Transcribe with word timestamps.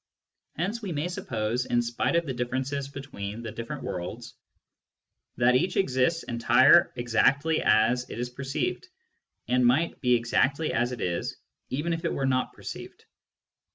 Hence 0.57 0.81
we 0.81 0.91
may 0.93 1.07
suppose, 1.09 1.67
in 1.67 1.83
spite 1.83 2.15
of 2.15 2.25
the 2.25 2.33
differences 2.33 2.87
between 2.87 3.43
the 3.43 3.51
different 3.51 3.83
worlds, 3.83 4.33
that 5.37 5.55
each 5.55 5.77
exists 5.77 6.23
entire 6.23 6.91
exactly 6.95 7.61
as 7.61 8.09
it 8.09 8.17
is 8.17 8.31
perceived, 8.31 8.87
and 9.47 9.63
might 9.63 10.01
be 10.01 10.15
exactly 10.15 10.73
as 10.73 10.91
it 10.91 11.01
is 11.01 11.37
even 11.69 11.93
if 11.93 12.03
it 12.03 12.13
were 12.13 12.25
not 12.25 12.51
perceived. 12.53 13.05